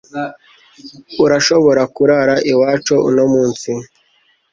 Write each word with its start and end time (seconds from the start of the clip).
Urashobora 1.25 1.81
kurara 1.95 2.35
iwacu 2.51 2.93
uno 3.09 3.23
munsi 3.33 3.69